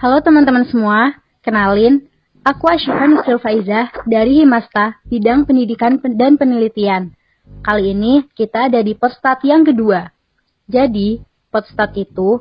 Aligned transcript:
Halo 0.00 0.24
teman-teman 0.24 0.64
semua, 0.64 1.12
kenalin, 1.44 2.08
aku 2.40 2.72
Asyifa 2.72 3.04
Nusril 3.04 3.36
Faizah 3.36 3.92
dari 4.08 4.40
Himasta, 4.40 4.96
bidang 5.04 5.44
pendidikan 5.44 6.00
dan 6.16 6.40
penelitian. 6.40 7.12
Kali 7.60 7.92
ini 7.92 8.24
kita 8.32 8.72
ada 8.72 8.80
di 8.80 8.96
Podstat 8.96 9.44
yang 9.44 9.60
kedua. 9.60 10.08
Jadi, 10.64 11.20
Podstat 11.52 11.92
itu 12.00 12.40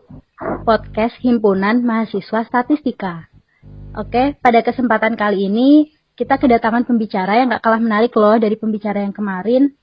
podcast 0.63 1.19
himpunan 1.19 1.83
mahasiswa 1.83 2.47
statistika. 2.47 3.27
Oke, 3.91 4.39
pada 4.39 4.63
kesempatan 4.63 5.19
kali 5.19 5.51
ini 5.51 5.91
kita 6.15 6.39
kedatangan 6.39 6.87
pembicara 6.87 7.43
yang 7.43 7.51
gak 7.51 7.67
kalah 7.67 7.83
menarik 7.83 8.15
loh 8.15 8.39
dari 8.39 8.55
pembicara 8.55 9.03
yang 9.03 9.11
kemarin. 9.11 9.75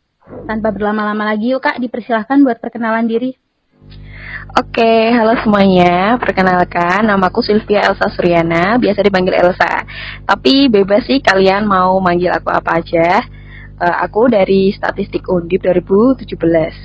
Tanpa 0.48 0.72
berlama-lama 0.72 1.28
lagi 1.28 1.52
yuk 1.52 1.60
kak, 1.60 1.76
dipersilahkan 1.76 2.40
buat 2.40 2.56
perkenalan 2.56 3.04
diri. 3.04 3.36
Oke, 4.56 5.12
halo 5.12 5.36
semuanya. 5.40 6.16
Perkenalkan, 6.20 7.04
namaku 7.04 7.44
Sylvia 7.44 7.88
Elsa 7.88 8.08
Suryana, 8.12 8.76
biasa 8.76 9.04
dipanggil 9.04 9.36
Elsa. 9.36 9.84
Tapi 10.24 10.68
bebas 10.72 11.04
sih 11.08 11.20
kalian 11.20 11.68
mau 11.68 11.96
manggil 12.00 12.32
aku 12.32 12.52
apa 12.52 12.80
aja. 12.80 13.24
Uh, 13.76 13.96
aku 14.00 14.32
dari 14.32 14.72
Statistik 14.72 15.28
Undip 15.28 15.60
2017. 15.60 16.28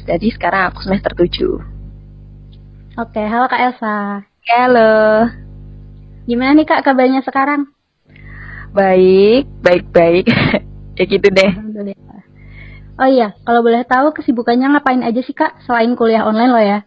Jadi 0.08 0.27
sekarang 0.36 0.72
aku 0.72 0.84
semester 0.84 1.16
7. 1.16 3.00
Oke, 3.00 3.24
halo 3.24 3.48
Kak 3.48 3.62
Elsa. 3.63 4.27
Halo. 4.52 5.27
Gimana 6.27 6.52
nih 6.55 6.68
Kak 6.68 6.84
kabarnya 6.84 7.24
sekarang? 7.24 7.72
Baik, 8.76 9.48
baik-baik. 9.63 10.27
ya 10.99 11.04
gitu 11.08 11.27
deh. 11.32 11.52
Oh 12.99 13.07
iya, 13.07 13.34
kalau 13.48 13.63
boleh 13.63 13.88
tahu 13.88 14.12
kesibukannya 14.12 14.76
ngapain 14.76 15.02
aja 15.07 15.24
sih 15.24 15.32
Kak 15.34 15.63
selain 15.63 15.96
kuliah 15.96 16.27
online 16.27 16.52
lo 16.52 16.60
ya? 16.60 16.79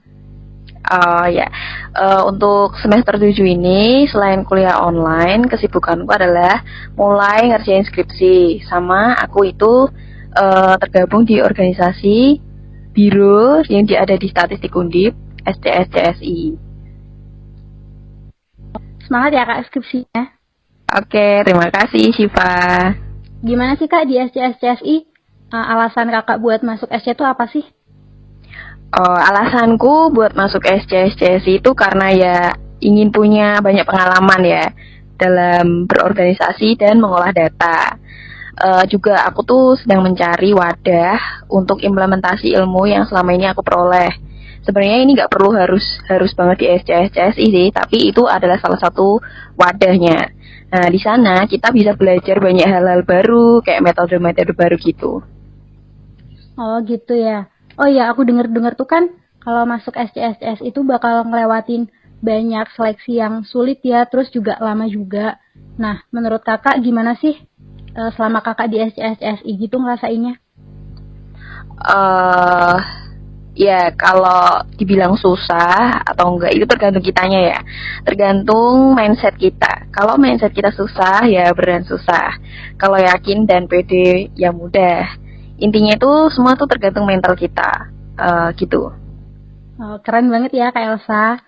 Oh 0.84 1.24
ya, 1.24 1.48
uh, 1.96 2.28
untuk 2.28 2.76
semester 2.76 3.16
7 3.16 3.40
ini 3.40 4.04
selain 4.04 4.44
kuliah 4.44 4.84
online, 4.84 5.48
kesibukanku 5.48 6.12
adalah 6.12 6.60
mulai 6.92 7.48
ngerjain 7.48 7.88
skripsi. 7.88 8.60
Sama 8.68 9.16
aku 9.16 9.48
itu 9.48 9.88
uh, 10.36 10.76
tergabung 10.76 11.24
di 11.24 11.40
organisasi 11.40 12.36
biro 12.92 13.64
yang 13.72 13.88
ada 13.96 14.12
di 14.20 14.28
Statistik 14.28 14.76
Undip, 14.76 15.16
STSCSI. 15.48 16.60
Semangat 19.08 19.30
ya 19.32 19.48
kak 19.48 19.64
skripsinya. 19.72 20.22
Oke, 21.00 21.48
terima 21.48 21.72
kasih 21.72 22.12
Shiva. 22.12 22.52
Gimana 23.40 23.80
sih 23.80 23.88
kak 23.88 24.04
di 24.04 24.20
SCSCSI? 24.20 24.96
Uh, 25.48 25.64
alasan 25.72 26.12
kakak 26.12 26.44
buat 26.44 26.60
masuk 26.60 26.92
SC 26.92 27.16
itu 27.16 27.24
apa 27.24 27.48
sih? 27.48 27.64
Uh, 28.94 29.20
alasanku 29.28 30.14
buat 30.14 30.32
masuk 30.38 30.62
SCSCS 30.62 31.44
itu 31.50 31.70
karena 31.74 32.06
ya 32.14 32.38
ingin 32.78 33.10
punya 33.10 33.58
banyak 33.58 33.82
pengalaman 33.82 34.42
ya 34.46 34.64
dalam 35.18 35.86
berorganisasi 35.90 36.78
dan 36.78 37.02
mengolah 37.02 37.34
data. 37.34 37.98
Uh, 38.54 38.86
juga 38.86 39.26
aku 39.26 39.42
tuh 39.42 39.74
sedang 39.74 40.06
mencari 40.06 40.54
wadah 40.54 41.46
untuk 41.50 41.82
implementasi 41.82 42.54
ilmu 42.54 42.86
yang 42.86 43.02
selama 43.10 43.34
ini 43.34 43.50
aku 43.50 43.66
peroleh. 43.66 44.14
Sebenarnya 44.62 44.98
ini 45.02 45.10
nggak 45.18 45.28
perlu 45.28 45.52
harus 45.52 45.82
harus 46.06 46.32
banget 46.32 46.56
di 46.62 46.66
SCSCSI 46.70 47.46
sih, 47.50 47.68
tapi 47.74 48.14
itu 48.14 48.24
adalah 48.24 48.56
salah 48.62 48.78
satu 48.78 49.18
wadahnya. 49.58 50.32
Nah, 50.70 50.86
di 50.88 50.98
sana 51.02 51.44
kita 51.50 51.70
bisa 51.74 51.92
belajar 51.98 52.40
banyak 52.40 52.64
hal-hal 52.64 53.02
baru, 53.04 53.60
kayak 53.60 53.84
metode-metode 53.84 54.54
baru 54.56 54.76
gitu. 54.80 55.12
Oh, 56.54 56.78
gitu 56.86 57.14
ya. 57.18 57.53
Oh 57.74 57.90
iya, 57.90 58.06
aku 58.10 58.22
dengar-dengar 58.22 58.78
tuh 58.78 58.86
kan 58.86 59.10
kalau 59.42 59.66
masuk 59.66 59.92
SCSS 59.98 60.62
itu 60.62 60.80
bakal 60.86 61.26
ngelewatin 61.26 61.90
banyak 62.24 62.64
seleksi 62.72 63.20
yang 63.20 63.44
sulit 63.44 63.82
ya, 63.84 64.06
terus 64.08 64.30
juga 64.30 64.56
lama 64.62 64.88
juga. 64.88 65.36
Nah, 65.76 66.06
menurut 66.14 66.40
kakak 66.40 66.80
gimana 66.80 67.18
sih 67.18 67.36
uh, 67.98 68.10
selama 68.14 68.40
kakak 68.40 68.70
di 68.70 68.78
SCSSI 68.80 69.50
gitu 69.58 69.76
ngerasainnya? 69.82 70.38
Uh, 71.84 72.78
ya 73.58 73.90
kalau 73.94 74.62
dibilang 74.78 75.18
susah 75.18 76.02
atau 76.06 76.34
enggak 76.34 76.54
itu 76.54 76.64
tergantung 76.70 77.02
kitanya 77.02 77.40
ya. 77.54 77.58
Tergantung 78.06 78.94
mindset 78.94 79.34
kita. 79.34 79.90
Kalau 79.90 80.14
mindset 80.14 80.54
kita 80.54 80.70
susah 80.74 81.26
ya 81.26 81.50
beneran 81.52 81.84
susah. 81.84 82.38
Kalau 82.78 82.96
yakin 82.96 83.44
dan 83.50 83.66
pede 83.66 84.30
ya 84.38 84.54
mudah 84.54 85.24
intinya 85.58 85.94
itu 85.94 86.12
semua 86.34 86.58
tuh 86.58 86.66
tergantung 86.66 87.06
mental 87.06 87.38
kita 87.38 87.90
uh, 88.18 88.50
gitu. 88.58 88.90
Oh, 89.74 89.96
keren 90.02 90.30
banget 90.30 90.54
ya 90.54 90.70
kak 90.70 90.86
Elsa. 90.86 91.42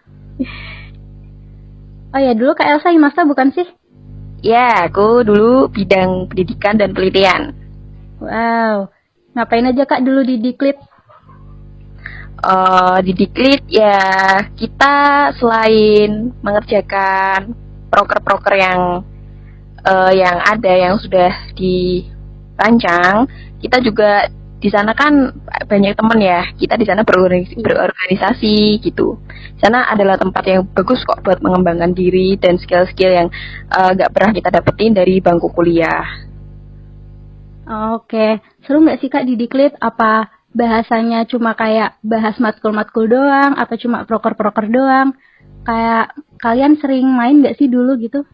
Oh 2.14 2.20
ya 2.22 2.32
dulu 2.34 2.54
kak 2.58 2.66
Elsa 2.66 2.90
Imasta 2.90 3.22
bukan 3.22 3.54
sih? 3.54 3.66
Ya 4.42 4.86
aku 4.86 5.22
dulu 5.26 5.70
bidang 5.70 6.30
pendidikan 6.30 6.78
dan 6.78 6.94
penelitian. 6.94 7.54
Wow. 8.18 8.90
Ngapain 9.36 9.68
aja 9.68 9.84
kak 9.84 10.02
dulu 10.02 10.24
di 10.24 10.40
Diklit? 10.42 10.78
Uh, 12.42 12.98
di 13.02 13.12
Diklit 13.16 13.64
ya 13.68 14.00
kita 14.54 15.30
selain 15.36 16.32
mengerjakan 16.40 17.52
proker-proker 17.90 18.54
yang 18.58 18.80
uh, 19.86 20.12
yang 20.12 20.36
ada 20.42 20.72
yang 20.72 20.94
sudah 20.98 21.32
dirancang 22.56 23.28
kita 23.60 23.84
juga 23.84 24.32
di 24.56 24.72
sana 24.72 24.96
kan 24.96 25.36
banyak 25.68 25.92
teman 25.92 26.18
ya. 26.18 26.48
Kita 26.56 26.80
di 26.80 26.88
sana 26.88 27.04
berorganisasi, 27.04 27.60
berorganisasi 27.60 28.56
gitu. 28.80 29.20
Sana 29.60 29.92
adalah 29.92 30.16
tempat 30.16 30.42
yang 30.48 30.64
bagus 30.72 31.04
kok 31.04 31.20
buat 31.20 31.44
mengembangkan 31.44 31.92
diri 31.92 32.40
dan 32.40 32.56
skill-skill 32.56 33.12
yang 33.12 33.28
uh, 33.68 33.92
gak 33.92 34.10
pernah 34.16 34.32
kita 34.32 34.48
dapetin 34.48 34.96
dari 34.96 35.20
bangku 35.20 35.52
kuliah. 35.52 36.24
Oke. 37.94 38.40
Seru 38.64 38.80
nggak 38.80 38.98
sih 39.04 39.12
kak 39.12 39.28
di 39.28 39.36
Diklit? 39.36 39.76
Apa 39.76 40.32
bahasanya 40.56 41.28
cuma 41.28 41.52
kayak 41.52 42.00
bahas 42.00 42.40
matkul-matkul 42.40 43.12
doang 43.12 43.60
atau 43.60 43.76
cuma 43.76 44.08
proker-proker 44.08 44.72
doang? 44.72 45.12
Kayak 45.68 46.16
kalian 46.40 46.80
sering 46.80 47.06
main 47.10 47.44
gak 47.44 47.58
sih 47.60 47.66
dulu 47.66 47.98
gitu 48.00 48.24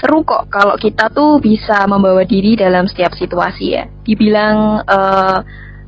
seru 0.00 0.26
kok 0.26 0.50
kalau 0.50 0.74
kita 0.78 1.10
tuh 1.10 1.38
bisa 1.38 1.86
membawa 1.86 2.22
diri 2.26 2.58
dalam 2.58 2.86
setiap 2.86 3.14
situasi 3.14 3.64
ya. 3.74 3.84
Dibilang 4.06 4.82
uh, 4.84 5.38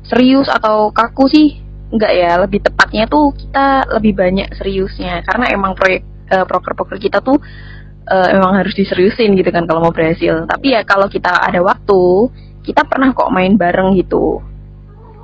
serius 0.07 0.47
atau 0.47 0.91
kaku 0.91 1.25
sih 1.27 1.47
enggak 1.87 2.13
ya, 2.13 2.31
lebih 2.39 2.59
tepatnya 2.63 3.07
tuh 3.07 3.31
kita 3.35 3.87
lebih 3.95 4.13
banyak 4.15 4.51
seriusnya 4.55 5.23
karena 5.23 5.55
emang 5.55 5.71
proyek 5.75 6.03
uh, 6.31 6.43
proker-proker 6.43 6.99
kita 6.99 7.23
tuh 7.23 7.39
uh, 8.07 8.27
emang 8.31 8.55
harus 8.55 8.73
diseriusin 8.75 9.35
gitu 9.35 9.49
kan 9.51 9.67
kalau 9.67 9.83
mau 9.83 9.93
berhasil. 9.93 10.47
Tapi 10.47 10.75
ya 10.75 10.81
kalau 10.87 11.11
kita 11.11 11.31
ada 11.31 11.59
waktu, 11.59 12.31
kita 12.63 12.87
pernah 12.87 13.11
kok 13.11 13.31
main 13.31 13.55
bareng 13.55 13.95
gitu. 13.99 14.39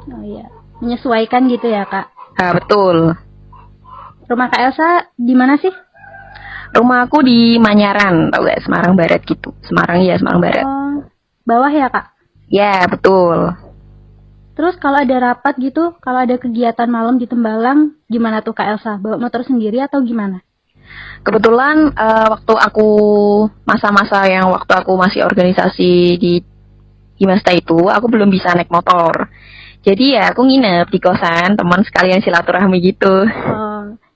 Oh 0.04 0.24
iya, 0.24 0.52
menyesuaikan 0.84 1.48
gitu 1.48 1.72
ya, 1.72 1.88
Kak. 1.88 2.12
Ah, 2.40 2.52
betul. 2.56 3.16
Rumah 4.28 4.48
Kak 4.52 4.62
Elsa 4.62 4.90
di 5.16 5.34
mana 5.36 5.56
sih? 5.60 5.72
Rumah 6.74 7.06
aku 7.06 7.22
di 7.22 7.62
Manyaran, 7.62 8.34
tau 8.34 8.42
gak? 8.50 8.66
Semarang 8.66 8.98
Barat 8.98 9.22
gitu. 9.24 9.54
Semarang 9.62 10.02
ya, 10.02 10.18
Semarang 10.18 10.42
Barat. 10.42 10.66
Oh, 10.66 11.06
bawah 11.46 11.70
ya, 11.70 11.88
Kak? 11.94 12.06
Ya, 12.50 12.90
betul. 12.90 13.54
Terus 14.54 14.78
kalau 14.78 15.02
ada 15.02 15.34
rapat 15.34 15.58
gitu, 15.58 15.98
kalau 16.02 16.26
ada 16.26 16.38
kegiatan 16.38 16.86
malam 16.86 17.18
di 17.18 17.26
Tembalang, 17.26 17.98
gimana 18.06 18.42
tuh 18.46 18.54
Kak 18.54 18.78
Elsa? 18.78 18.98
Bawa 19.02 19.18
motor 19.18 19.42
sendiri 19.42 19.82
atau 19.82 20.02
gimana? 20.02 20.46
Kebetulan 21.26 21.90
uh, 21.96 22.28
waktu 22.38 22.54
aku 22.54 22.90
masa-masa 23.66 24.30
yang 24.30 24.54
waktu 24.54 24.74
aku 24.78 24.94
masih 24.94 25.26
organisasi 25.26 26.22
di 26.22 26.34
Himasta 27.18 27.54
itu, 27.54 27.90
aku 27.90 28.06
belum 28.10 28.30
bisa 28.30 28.54
naik 28.54 28.70
motor. 28.74 29.30
Jadi 29.82 30.18
ya 30.18 30.30
aku 30.34 30.46
nginep 30.46 30.88
di 30.90 31.00
kosan 31.02 31.58
teman 31.58 31.82
sekalian 31.86 32.22
silaturahmi 32.22 32.78
gitu. 32.84 33.26
Oh, 33.26 33.73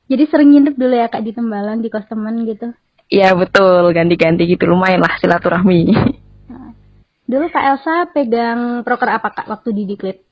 jadi 0.07 0.23
sering 0.31 0.55
nginep 0.55 0.75
dulu 0.79 0.95
ya 0.95 1.07
kak 1.11 1.23
di 1.23 1.31
Tembalang 1.35 1.83
di 1.83 1.91
kos 1.91 2.07
gitu? 2.07 2.67
Iya 3.07 3.35
betul, 3.35 3.91
ganti-ganti 3.95 4.43
gitu 4.47 4.67
lumayan 4.67 5.03
lah 5.03 5.15
silaturahmi. 5.19 5.81
Nah, 6.51 6.71
dulu 7.27 7.45
kak 7.51 7.65
Elsa 7.75 8.07
pegang 8.11 8.83
proker 8.87 9.09
apa 9.11 9.31
kak 9.31 9.47
waktu 9.51 9.69
di 9.75 9.83
Diklit? 9.83 10.23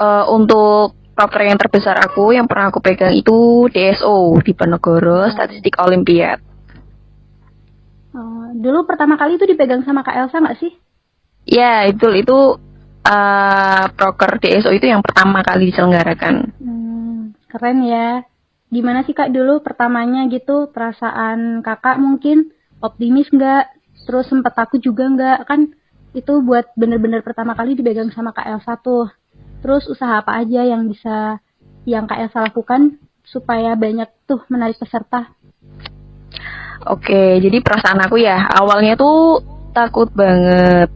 Uh, 0.00 0.24
untuk 0.32 0.96
proker 1.14 1.44
yang 1.44 1.60
terbesar 1.60 2.00
aku 2.00 2.32
yang 2.32 2.48
pernah 2.48 2.72
aku 2.72 2.80
pegang 2.80 3.12
itu 3.12 3.68
DSO 3.68 4.40
di 4.40 4.56
Penegoro 4.56 5.26
oh. 5.26 5.30
Statistik 5.30 5.76
Olimpiad. 5.76 6.40
Oh, 8.10 8.50
dulu 8.56 8.88
pertama 8.88 9.14
kali 9.14 9.38
itu 9.38 9.46
dipegang 9.46 9.86
sama 9.86 10.02
Kak 10.02 10.16
Elsa 10.18 10.42
nggak 10.42 10.58
sih? 10.58 10.72
Ya, 11.46 11.86
itu 11.86 12.10
itu 12.16 12.58
uh, 13.06 13.84
proker 13.94 14.40
DSO 14.42 14.74
itu 14.74 14.86
yang 14.88 15.04
pertama 15.04 15.44
kali 15.46 15.70
diselenggarakan. 15.70 16.50
Keren 17.50 17.82
ya. 17.82 18.22
Gimana 18.70 19.02
sih 19.02 19.10
kak 19.10 19.34
dulu 19.34 19.58
pertamanya 19.66 20.30
gitu 20.30 20.70
perasaan 20.70 21.66
kakak 21.66 21.98
mungkin 21.98 22.54
optimis 22.78 23.26
nggak? 23.34 23.74
Terus 24.06 24.30
sempet 24.30 24.54
takut 24.54 24.78
juga 24.78 25.10
nggak? 25.10 25.38
Kan 25.50 25.74
itu 26.14 26.38
buat 26.46 26.70
bener-bener 26.78 27.26
pertama 27.26 27.58
kali 27.58 27.74
dipegang 27.74 28.14
sama 28.14 28.30
kak 28.30 28.46
Elsa 28.46 28.78
tuh. 28.78 29.10
Terus 29.60 29.90
usaha 29.90 30.22
apa 30.22 30.38
aja 30.38 30.62
yang 30.62 30.86
bisa 30.86 31.42
yang 31.82 32.06
kak 32.06 32.22
Elsa 32.30 32.46
lakukan 32.46 33.02
supaya 33.26 33.74
banyak 33.74 34.06
tuh 34.30 34.46
menarik 34.46 34.78
peserta? 34.78 35.34
Oke, 36.88 37.42
jadi 37.42 37.60
perasaan 37.60 38.00
aku 38.06 38.22
ya 38.22 38.48
awalnya 38.56 38.94
tuh 38.96 39.42
takut 39.74 40.08
banget. 40.14 40.88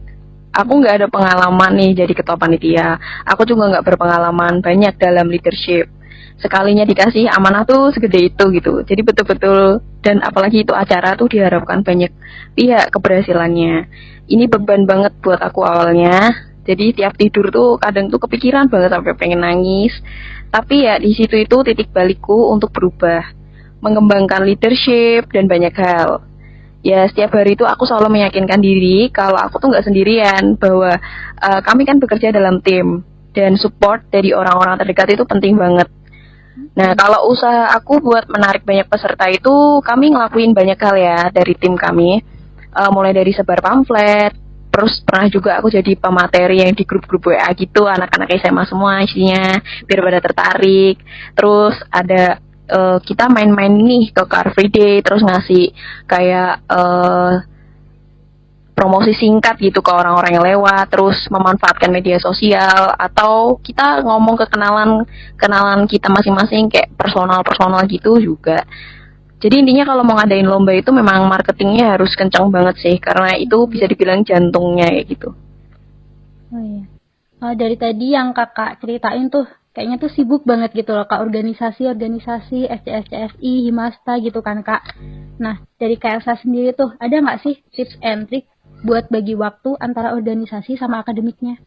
Aku 0.55 0.79
nggak 0.79 1.03
ada 1.03 1.07
pengalaman 1.11 1.75
nih 1.75 1.91
jadi 2.03 2.13
ketua 2.15 2.39
panitia. 2.39 2.95
Aku 3.27 3.43
juga 3.43 3.67
nggak 3.75 3.85
berpengalaman 3.91 4.63
banyak 4.63 4.95
dalam 4.95 5.27
leadership. 5.27 5.91
Sekalinya 6.35 6.83
dikasih 6.83 7.31
amanah 7.31 7.63
tuh 7.63 7.95
segede 7.95 8.31
itu 8.31 8.43
gitu. 8.51 8.83
Jadi 8.83 9.01
betul-betul 9.01 9.79
dan 10.03 10.19
apalagi 10.21 10.67
itu 10.67 10.75
acara 10.75 11.15
tuh 11.15 11.31
diharapkan 11.31 11.81
banyak 11.81 12.11
pihak 12.53 12.91
keberhasilannya. 12.91 13.87
Ini 14.27 14.45
beban 14.51 14.83
banget 14.83 15.15
buat 15.23 15.39
aku 15.39 15.63
awalnya. 15.63 16.33
Jadi 16.65 16.97
tiap 16.97 17.13
tidur 17.15 17.53
tuh 17.53 17.77
kadang 17.77 18.09
tuh 18.09 18.17
kepikiran 18.17 18.67
banget 18.67 18.91
sampai 18.91 19.13
pengen 19.15 19.45
nangis. 19.45 19.93
Tapi 20.49 20.85
ya 20.85 20.97
di 20.97 21.13
situ 21.13 21.37
itu 21.37 21.57
titik 21.61 21.93
balikku 21.93 22.51
untuk 22.51 22.73
berubah 22.73 23.21
mengembangkan 23.85 24.43
leadership 24.43 25.29
dan 25.29 25.45
banyak 25.45 25.73
hal. 25.77 26.25
Ya 26.85 27.05
setiap 27.09 27.33
hari 27.33 27.57
itu 27.57 27.65
aku 27.65 27.85
selalu 27.89 28.13
meyakinkan 28.17 28.61
diri 28.61 29.09
kalau 29.09 29.37
aku 29.41 29.57
tuh 29.57 29.73
nggak 29.73 29.85
sendirian 29.89 30.53
bahwa 30.57 30.97
uh, 31.41 31.59
kami 31.65 31.85
kan 31.85 31.97
bekerja 31.97 32.29
dalam 32.29 32.61
tim 32.61 33.01
dan 33.33 33.57
support 33.57 34.05
dari 34.13 34.33
orang-orang 34.33 34.77
terdekat 34.81 35.17
itu 35.17 35.23
penting 35.25 35.57
banget. 35.57 35.89
Nah 36.75 36.95
kalau 36.95 37.31
usaha 37.31 37.71
aku 37.75 37.99
buat 37.99 38.27
menarik 38.31 38.63
banyak 38.63 38.87
peserta 38.87 39.27
itu 39.27 39.79
kami 39.83 40.15
ngelakuin 40.15 40.55
banyak 40.55 40.79
hal 40.79 40.95
ya 40.95 41.19
dari 41.31 41.53
tim 41.55 41.75
kami, 41.75 42.23
uh, 42.75 42.91
mulai 42.91 43.11
dari 43.11 43.31
sebar 43.35 43.59
pamflet, 43.59 44.31
terus 44.71 44.99
pernah 45.07 45.27
juga 45.31 45.51
aku 45.59 45.71
jadi 45.71 45.95
pemateri 45.95 46.63
yang 46.63 46.75
di 46.75 46.83
grup-grup 46.83 47.31
WA 47.31 47.47
gitu 47.55 47.87
anak-anak 47.87 48.27
SMA 48.43 48.63
semua 48.67 49.03
isinya 49.03 49.55
biar 49.87 49.99
pada 50.03 50.19
tertarik. 50.19 50.95
Terus 51.31 51.75
ada 51.87 52.43
uh, 52.71 52.97
kita 52.99 53.31
main-main 53.31 53.71
nih 53.71 54.11
ke 54.11 54.23
Car 54.27 54.51
Free 54.51 54.71
Day 54.71 54.99
terus 54.99 55.23
ngasih 55.23 55.71
kayak 56.07 56.63
uh, 56.67 57.39
promosi 58.75 59.15
singkat 59.15 59.55
gitu 59.63 59.79
ke 59.79 59.87
orang-orang 59.87 60.35
yang 60.35 60.45
lewat 60.45 60.91
terus 60.91 61.15
memanfaatkan 61.31 61.87
media 61.89 62.19
sosial 62.19 62.91
atau 62.99 63.55
kita 63.63 64.03
ngomong 64.03 64.35
ke 64.35 64.45
kenalan 64.51 65.07
kenalan 65.39 65.87
kita 65.87 66.11
masing-masing 66.11 66.67
kayak 66.67 66.91
personal 66.99 67.39
personal 67.41 67.81
gitu 67.87 68.19
juga. 68.19 68.67
Jadi 69.39 69.63
intinya 69.63 69.87
kalau 69.87 70.03
mau 70.03 70.19
ngadain 70.19 70.43
lomba 70.43 70.75
itu 70.75 70.91
memang 70.91 71.23
marketingnya 71.31 71.95
harus 71.95 72.11
kencang 72.19 72.51
banget 72.51 72.75
sih 72.83 72.95
karena 72.99 73.39
itu 73.39 73.63
bisa 73.71 73.87
dibilang 73.87 74.27
jantungnya 74.27 74.91
kayak 74.91 75.07
gitu. 75.07 75.29
Oh 76.51 76.61
iya. 76.61 76.83
Oh, 77.43 77.53
dari 77.55 77.75
tadi 77.75 78.15
yang 78.15 78.31
kakak 78.31 78.79
ceritain 78.79 79.27
tuh 79.27 79.45
kayaknya 79.75 79.99
tuh 79.99 80.11
sibuk 80.11 80.47
banget 80.47 80.71
gitu 80.71 80.95
loh 80.95 81.03
kak. 81.03 81.19
Organisasi-organisasi 81.19 82.67
SCSCSI, 82.67 83.53
Himasta 83.69 84.17
gitu 84.23 84.39
kan 84.39 84.63
kak. 84.63 84.95
Nah 85.39 85.63
dari 85.75 85.99
KLSA 85.99 86.41
sendiri 86.43 86.71
tuh 86.71 86.95
ada 86.95 87.11
nggak 87.11 87.39
sih 87.43 87.59
tips 87.75 87.99
and 88.03 88.31
trick 88.31 88.47
buat 88.85 89.09
bagi 89.09 89.33
waktu 89.33 89.73
antara 89.81 90.13
organisasi 90.13 90.77
sama 90.77 91.01
akademiknya? 91.01 91.57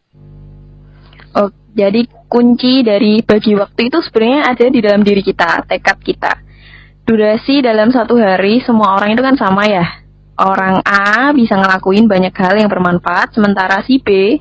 Oh, 1.34 1.50
jadi 1.74 2.06
kunci 2.30 2.86
dari 2.86 3.20
bagi 3.20 3.52
waktu 3.58 3.90
itu 3.90 3.98
sebenarnya 4.00 4.40
ada 4.54 4.66
di 4.70 4.80
dalam 4.80 5.02
diri 5.02 5.20
kita, 5.20 5.66
tekad 5.66 5.98
kita. 6.00 6.32
Durasi 7.04 7.60
dalam 7.60 7.90
satu 7.90 8.16
hari 8.16 8.62
semua 8.62 8.96
orang 8.96 9.18
itu 9.18 9.22
kan 9.26 9.34
sama 9.34 9.66
ya. 9.66 9.84
Orang 10.38 10.80
A 10.86 11.34
bisa 11.34 11.58
ngelakuin 11.58 12.06
banyak 12.06 12.30
hal 12.30 12.54
yang 12.54 12.70
bermanfaat, 12.70 13.34
sementara 13.34 13.82
si 13.82 13.98
B 13.98 14.38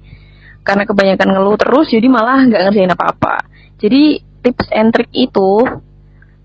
karena 0.62 0.84
kebanyakan 0.84 1.32
ngeluh 1.32 1.58
terus 1.58 1.88
jadi 1.90 2.06
malah 2.12 2.44
nggak 2.46 2.62
ngerjain 2.70 2.94
apa-apa. 2.94 3.48
Jadi 3.82 4.20
tips 4.46 4.68
and 4.70 4.92
trick 4.94 5.10
itu 5.16 5.64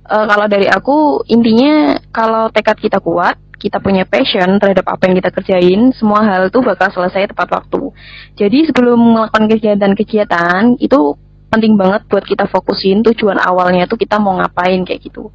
uh, 0.08 0.24
kalau 0.30 0.46
dari 0.46 0.70
aku 0.70 1.26
intinya 1.26 1.98
kalau 2.14 2.48
tekad 2.54 2.78
kita 2.78 3.02
kuat, 3.02 3.34
kita 3.62 3.78
punya 3.78 4.02
passion 4.02 4.58
terhadap 4.58 4.82
apa 4.90 5.06
yang 5.06 5.22
kita 5.22 5.30
kerjain, 5.30 5.94
semua 5.94 6.26
hal 6.26 6.50
itu 6.50 6.58
bakal 6.58 6.90
selesai 6.90 7.30
tepat 7.30 7.46
waktu. 7.54 7.94
Jadi 8.34 8.58
sebelum 8.66 8.98
melakukan 8.98 9.46
kegiatan-kegiatan 9.46 10.82
itu 10.82 11.14
penting 11.46 11.78
banget 11.78 12.02
buat 12.10 12.26
kita 12.26 12.50
fokusin 12.50 13.06
tujuan 13.06 13.38
awalnya 13.38 13.86
tuh 13.86 13.94
kita 13.94 14.18
mau 14.18 14.34
ngapain 14.42 14.82
kayak 14.82 15.06
gitu. 15.06 15.30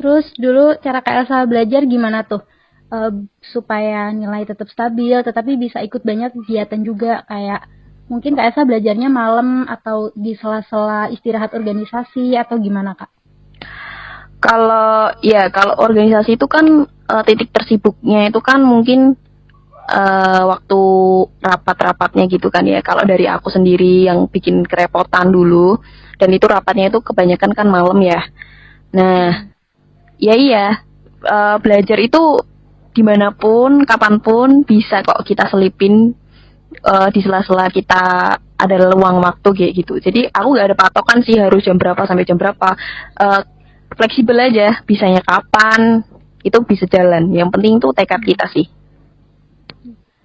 Terus 0.00 0.32
dulu 0.40 0.80
cara 0.80 1.04
Kak 1.04 1.28
Elsa 1.28 1.44
belajar 1.44 1.84
gimana 1.84 2.24
tuh? 2.24 2.40
Uh, 2.92 3.24
supaya 3.40 4.12
nilai 4.12 4.44
tetap 4.44 4.68
stabil, 4.68 5.16
tetapi 5.24 5.56
bisa 5.56 5.80
ikut 5.80 6.04
banyak 6.04 6.36
kegiatan 6.36 6.80
juga 6.84 7.24
kayak 7.24 7.64
mungkin 8.12 8.36
Kak 8.36 8.52
Esa 8.52 8.68
belajarnya 8.68 9.08
malam 9.08 9.64
atau 9.64 10.12
di 10.12 10.36
sela-sela 10.36 11.08
istirahat 11.08 11.56
organisasi 11.56 12.36
atau 12.36 12.60
gimana 12.60 12.92
Kak? 12.92 13.21
Kalau 14.42 15.14
ya 15.22 15.46
kalau 15.54 15.78
organisasi 15.78 16.34
itu 16.34 16.50
kan 16.50 16.66
uh, 16.90 17.22
titik 17.22 17.54
tersibuknya 17.54 18.26
itu 18.26 18.42
kan 18.42 18.58
mungkin 18.58 19.14
uh, 19.86 20.42
waktu 20.50 20.80
rapat-rapatnya 21.38 22.26
gitu 22.26 22.50
kan 22.50 22.66
ya. 22.66 22.82
Kalau 22.82 23.06
dari 23.06 23.30
aku 23.30 23.54
sendiri 23.54 24.10
yang 24.10 24.26
bikin 24.26 24.66
kerepotan 24.66 25.30
dulu 25.30 25.78
dan 26.18 26.34
itu 26.34 26.50
rapatnya 26.50 26.90
itu 26.90 26.98
kebanyakan 26.98 27.54
kan 27.54 27.66
malam 27.70 28.02
ya. 28.02 28.18
Nah, 28.98 29.46
ya 30.18 30.34
iya 30.34 30.82
uh, 31.22 31.56
belajar 31.62 32.02
itu 32.02 32.42
di 32.92 33.00
mana 33.06 33.32
pun, 33.32 33.86
kapan 33.88 34.20
pun 34.20 34.66
bisa 34.66 35.00
kok 35.00 35.22
kita 35.24 35.48
selipin 35.48 36.12
uh, 36.84 37.08
di 37.08 37.24
sela-sela 37.24 37.72
kita 37.72 38.36
ada 38.36 38.74
luang 38.90 39.22
waktu 39.22 39.48
kayak 39.54 39.72
gitu. 39.74 39.94
Jadi 40.02 40.28
aku 40.28 40.48
nggak 40.50 40.66
ada 40.66 40.76
patokan 40.76 41.18
sih 41.24 41.38
harus 41.38 41.64
jam 41.64 41.78
berapa 41.78 42.04
sampai 42.04 42.26
jam 42.26 42.36
berapa. 42.36 42.74
Uh, 43.16 43.42
fleksibel 43.96 44.36
aja, 44.38 44.80
bisanya 44.84 45.20
kapan 45.22 46.02
itu 46.42 46.58
bisa 46.66 46.84
jalan. 46.90 47.30
Yang 47.30 47.48
penting 47.54 47.72
tuh 47.78 47.94
tekad 47.94 48.20
kita 48.22 48.46
sih. 48.50 48.66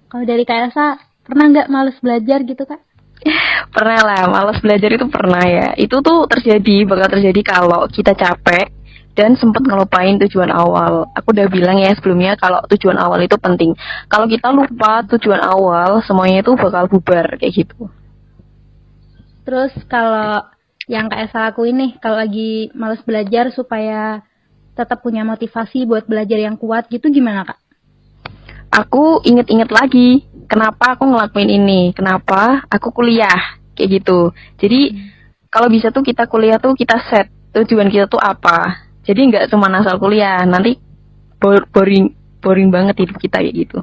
Kalau 0.08 0.24
dari 0.24 0.42
Kak 0.48 0.72
Elsa, 0.72 0.96
pernah 1.24 1.44
nggak 1.52 1.68
males 1.68 1.96
belajar 2.00 2.40
gitu 2.42 2.64
kak? 2.64 2.80
pernah 3.76 4.00
lah, 4.00 4.22
males 4.30 4.58
belajar 4.64 4.90
itu 4.94 5.06
pernah 5.10 5.44
ya. 5.44 5.68
Itu 5.76 6.00
tuh 6.00 6.24
terjadi, 6.30 6.88
bakal 6.88 7.18
terjadi 7.18 7.40
kalau 7.44 7.84
kita 7.92 8.16
capek, 8.16 8.72
dan 9.18 9.34
sempat 9.34 9.66
ngelupain 9.66 10.14
tujuan 10.22 10.54
awal. 10.54 11.10
Aku 11.18 11.34
udah 11.34 11.50
bilang 11.50 11.82
ya 11.82 11.90
sebelumnya 11.98 12.38
kalau 12.38 12.62
tujuan 12.70 12.94
awal 12.94 13.18
itu 13.18 13.34
penting. 13.34 13.74
Kalau 14.06 14.30
kita 14.30 14.54
lupa 14.54 15.02
tujuan 15.10 15.42
awal, 15.42 15.98
semuanya 16.06 16.46
itu 16.46 16.54
bakal 16.54 16.86
bubar 16.86 17.34
kayak 17.34 17.66
gitu. 17.66 17.90
Terus 19.42 19.74
kalau 19.90 20.46
yang 20.88 21.12
Kak 21.12 21.20
Esa 21.28 21.52
lakuin 21.52 21.76
nih, 21.76 21.90
kalau 22.00 22.16
lagi 22.18 22.72
males 22.72 23.04
belajar 23.04 23.52
supaya 23.52 24.24
tetap 24.72 25.04
punya 25.04 25.22
motivasi 25.22 25.84
buat 25.84 26.08
belajar 26.08 26.40
yang 26.40 26.56
kuat 26.56 26.88
gitu 26.88 27.12
gimana 27.12 27.44
Kak? 27.44 27.58
Aku 28.68 29.22
inget-inget 29.24 29.68
lagi, 29.68 30.24
kenapa 30.48 30.96
aku 30.96 31.08
ngelakuin 31.08 31.52
ini, 31.52 31.92
kenapa 31.92 32.64
aku 32.68 32.92
kuliah, 32.92 33.60
kayak 33.76 34.02
gitu. 34.02 34.32
Jadi 34.56 34.80
hmm. 34.92 35.08
kalau 35.52 35.68
bisa 35.68 35.92
tuh 35.92 36.02
kita 36.02 36.24
kuliah 36.28 36.56
tuh 36.56 36.72
kita 36.72 36.96
set 37.12 37.30
tujuan 37.52 37.88
kita 37.88 38.06
tuh 38.06 38.20
apa 38.20 38.86
jadi 39.08 39.20
nggak 39.24 39.44
cuma 39.48 39.72
asal 39.72 39.96
kuliah 39.96 40.44
nanti 40.44 40.76
boring 41.40 42.12
boring 42.44 42.68
banget 42.68 43.02
hidup 43.06 43.16
kita 43.16 43.40
ya 43.40 43.50
gitu 43.50 43.78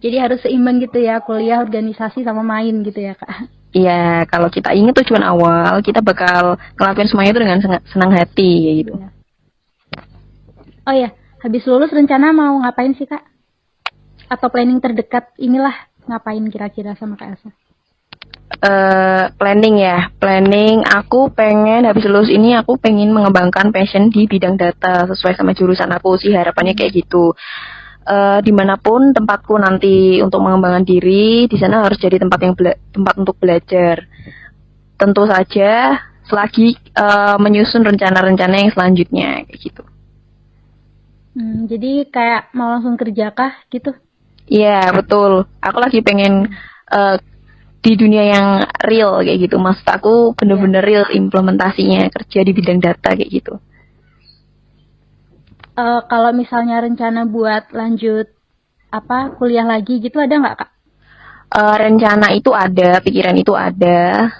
jadi 0.00 0.16
harus 0.28 0.40
seimbang 0.40 0.80
gitu 0.80 1.02
ya 1.02 1.20
kuliah 1.20 1.60
organisasi 1.60 2.24
sama 2.24 2.40
main 2.40 2.80
gitu 2.82 2.98
ya 3.04 3.14
kak 3.18 3.52
iya 3.76 4.24
kalau 4.24 4.48
kita 4.48 4.72
ingat 4.72 4.96
tujuan 5.04 5.20
awal 5.20 5.84
kita 5.84 6.00
bakal 6.00 6.56
ngelakuin 6.80 7.08
semuanya 7.12 7.32
itu 7.36 7.42
dengan 7.44 7.58
senang 7.84 8.10
hati 8.16 8.50
ya 8.64 8.72
gitu. 8.80 8.92
Iya. 8.96 9.08
oh 10.88 10.94
ya 10.96 11.08
habis 11.44 11.62
lulus 11.68 11.92
rencana 11.92 12.32
mau 12.32 12.64
ngapain 12.64 12.96
sih 12.96 13.04
kak? 13.04 13.22
Atau 14.26 14.50
planning 14.50 14.80
terdekat 14.80 15.30
inilah 15.38 15.74
ngapain 16.08 16.42
kira-kira 16.50 16.96
sama 16.96 17.14
kak 17.14 17.36
Elsa? 17.36 17.50
Uh, 18.56 19.30
planning 19.36 19.78
ya. 19.78 20.10
Planning 20.16 20.82
aku 20.82 21.30
pengen 21.30 21.84
habis 21.86 22.08
lulus 22.08 22.32
ini 22.32 22.56
aku 22.56 22.80
pengen 22.80 23.12
mengembangkan 23.12 23.70
passion 23.70 24.08
di 24.08 24.26
bidang 24.26 24.56
data 24.58 25.06
sesuai 25.06 25.36
sama 25.36 25.52
jurusan 25.52 25.90
aku 25.92 26.16
sih 26.18 26.32
harapannya 26.34 26.74
kayak 26.74 27.04
gitu 27.04 27.36
uh, 28.06 28.38
di 28.40 28.54
mana 28.54 28.78
pun 28.78 29.10
tempatku 29.10 29.58
nanti 29.58 30.22
untuk 30.22 30.40
mengembangkan 30.40 30.86
diri 30.86 31.50
di 31.50 31.56
sana 31.58 31.82
harus 31.82 31.98
jadi 31.98 32.22
tempat 32.22 32.38
yang 32.40 32.54
tempat 32.94 33.14
untuk 33.18 33.36
belajar. 33.36 34.06
Tentu 34.96 35.28
saja 35.28 36.00
selagi 36.26 36.78
uh, 36.96 37.36
menyusun 37.36 37.84
rencana-rencana 37.84 38.54
yang 38.56 38.70
selanjutnya 38.72 39.44
kayak 39.44 39.60
gitu. 39.60 39.82
Hmm, 41.36 41.68
jadi 41.68 42.08
kayak 42.08 42.56
mau 42.56 42.72
langsung 42.72 42.96
kerja 42.96 43.34
kah 43.34 43.52
gitu? 43.68 43.92
Iya 44.48 44.88
betul. 44.94 45.44
Aku 45.60 45.78
lagi 45.82 46.00
pengen 46.00 46.48
uh, 46.88 47.20
di 47.84 47.92
dunia 47.94 48.24
yang 48.24 48.46
real 48.82 49.20
kayak 49.20 49.50
gitu. 49.50 49.60
Maksud 49.60 49.86
aku 49.86 50.32
bener-bener 50.32 50.80
real 50.80 51.06
implementasinya 51.12 52.08
kerja 52.08 52.40
di 52.40 52.52
bidang 52.56 52.80
data 52.80 53.12
kayak 53.12 53.30
gitu 53.30 53.60
uh, 55.76 56.00
kalau 56.08 56.32
misalnya 56.32 56.82
rencana 56.82 57.28
buat 57.28 57.70
lanjut 57.70 58.26
apa 58.90 59.36
kuliah 59.36 59.68
lagi 59.68 60.00
gitu 60.00 60.18
ada 60.18 60.34
nggak 60.40 60.56
kak 60.56 60.70
uh, 61.52 61.76
rencana 61.76 62.32
itu 62.34 62.50
ada 62.50 62.98
pikiran 63.04 63.36
itu 63.36 63.52
ada 63.52 64.32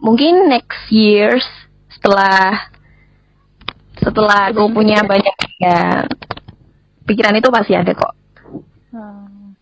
mungkin 0.00 0.48
next 0.48 0.88
years 0.88 1.44
setelah 1.92 2.72
setelah 4.00 4.48
aku 4.48 4.72
punya 4.72 5.04
banyak 5.04 5.36
ya 5.60 6.08
pikiran 7.10 7.36
itu 7.36 7.48
pasti 7.50 7.74
ada 7.74 7.90
kok. 7.90 8.14
Hmm. 8.94 9.58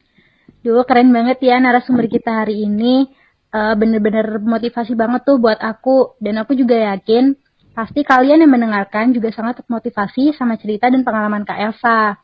Duh, 0.61 0.85
keren 0.85 1.09
banget 1.11 1.41
ya 1.41 1.57
narasumber 1.57 2.05
kita 2.13 2.45
hari 2.45 2.69
ini. 2.69 3.09
Uh, 3.49 3.73
bener-bener 3.81 4.37
motivasi 4.45 4.93
banget 4.93 5.25
tuh 5.25 5.41
buat 5.41 5.57
aku. 5.57 6.21
Dan 6.21 6.37
aku 6.37 6.53
juga 6.53 6.95
yakin 6.95 7.33
pasti 7.79 8.03
kalian 8.03 8.43
yang 8.43 8.51
mendengarkan 8.51 9.15
juga 9.15 9.31
sangat 9.31 9.63
termotivasi 9.63 10.35
sama 10.35 10.59
cerita 10.59 10.91
dan 10.91 11.07
pengalaman 11.07 11.47
Kak 11.47 11.63
Elsa. 11.63 12.19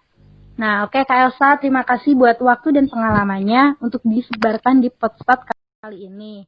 Nah, 0.58 0.82
oke 0.82 0.99
okay, 0.99 1.06
Kak 1.06 1.30
Elsa, 1.30 1.62
terima 1.62 1.87
kasih 1.87 2.18
buat 2.18 2.42
waktu 2.42 2.75
dan 2.75 2.90
pengalamannya 2.90 3.78
untuk 3.78 4.02
disebarkan 4.02 4.82
di 4.82 4.90
potspot 4.90 5.46
kali 5.78 6.11
ini. 6.11 6.42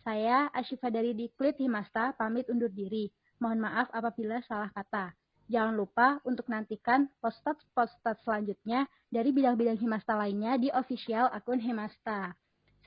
Saya 0.00 0.48
Asyifa 0.56 0.88
dari 0.88 1.12
Diklit 1.12 1.60
Himasta 1.60 2.16
pamit 2.16 2.48
undur 2.48 2.72
diri. 2.72 3.12
Mohon 3.44 3.68
maaf 3.68 3.92
apabila 3.92 4.40
salah 4.48 4.72
kata. 4.72 5.12
Jangan 5.52 5.76
lupa 5.76 6.16
untuk 6.24 6.48
nantikan 6.48 7.12
post-post 7.20 8.00
selanjutnya 8.24 8.88
dari 9.12 9.36
bidang-bidang 9.36 9.76
Himasta 9.76 10.16
lainnya 10.16 10.56
di 10.56 10.72
official 10.72 11.28
akun 11.28 11.60
Himasta. 11.60 12.32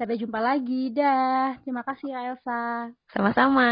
Sampai 0.01 0.17
jumpa 0.17 0.41
lagi. 0.41 0.89
Dah. 0.95 1.61
Terima 1.61 1.85
kasih 1.85 2.09
Elsa. 2.09 2.89
Sama-sama. 3.13 3.69